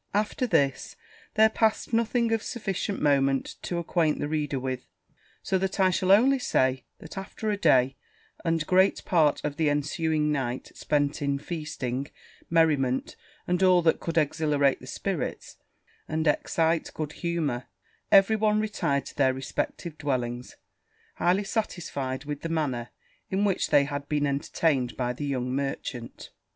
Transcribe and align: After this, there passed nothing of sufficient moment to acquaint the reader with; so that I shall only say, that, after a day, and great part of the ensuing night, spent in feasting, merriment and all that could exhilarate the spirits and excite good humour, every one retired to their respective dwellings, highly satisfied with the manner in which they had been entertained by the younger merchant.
After 0.15 0.47
this, 0.47 0.95
there 1.35 1.51
passed 1.51 1.93
nothing 1.93 2.31
of 2.31 2.41
sufficient 2.41 2.99
moment 2.99 3.57
to 3.61 3.77
acquaint 3.77 4.17
the 4.17 4.27
reader 4.27 4.59
with; 4.59 4.87
so 5.43 5.59
that 5.59 5.79
I 5.79 5.91
shall 5.91 6.11
only 6.11 6.39
say, 6.39 6.85
that, 6.97 7.19
after 7.19 7.51
a 7.51 7.55
day, 7.55 7.97
and 8.43 8.65
great 8.65 9.05
part 9.05 9.41
of 9.45 9.57
the 9.57 9.69
ensuing 9.69 10.31
night, 10.31 10.71
spent 10.73 11.21
in 11.21 11.37
feasting, 11.37 12.09
merriment 12.49 13.15
and 13.45 13.61
all 13.61 13.83
that 13.83 13.99
could 13.99 14.17
exhilarate 14.17 14.79
the 14.79 14.87
spirits 14.87 15.57
and 16.07 16.25
excite 16.25 16.89
good 16.95 17.11
humour, 17.11 17.67
every 18.11 18.35
one 18.35 18.59
retired 18.59 19.05
to 19.05 19.15
their 19.15 19.35
respective 19.35 19.99
dwellings, 19.99 20.55
highly 21.17 21.43
satisfied 21.43 22.25
with 22.25 22.41
the 22.41 22.49
manner 22.49 22.89
in 23.29 23.45
which 23.45 23.69
they 23.69 23.83
had 23.83 24.09
been 24.09 24.25
entertained 24.25 24.97
by 24.97 25.13
the 25.13 25.25
younger 25.27 25.51
merchant. 25.51 26.31